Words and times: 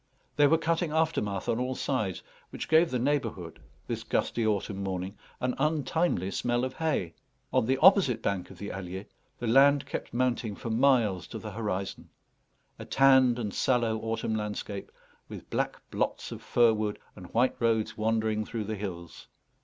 They 0.35 0.47
were 0.47 0.57
cutting 0.57 0.91
aftermath 0.91 1.47
on 1.47 1.59
all 1.59 1.75
sides, 1.75 2.23
which 2.49 2.67
gave 2.67 2.89
the 2.89 2.97
neighbourhood, 2.97 3.59
this 3.85 4.01
gusty 4.01 4.43
autumn 4.47 4.81
morning, 4.81 5.15
an 5.39 5.53
untimely 5.59 6.31
smell 6.31 6.63
of 6.65 6.73
hay. 6.77 7.13
On 7.53 7.67
the 7.67 7.77
opposite 7.77 8.19
bank 8.23 8.49
of 8.49 8.57
the 8.57 8.71
Allier 8.71 9.05
the 9.37 9.45
land 9.45 9.85
kept 9.85 10.11
mounting 10.11 10.55
for 10.55 10.71
miles 10.71 11.27
to 11.27 11.37
the 11.37 11.51
horizon: 11.51 12.09
a 12.79 12.85
tanned 12.85 13.37
and 13.37 13.53
sallow 13.53 13.99
autumn 13.99 14.33
landscape, 14.33 14.91
with 15.29 15.47
black 15.51 15.79
blots 15.91 16.31
of 16.31 16.41
fir 16.41 16.73
wood 16.73 16.97
and 17.15 17.31
white 17.31 17.53
roads 17.59 17.95
wandering 17.95 18.43
through 18.43 18.63
the 18.63 18.75
hills. 18.77 19.27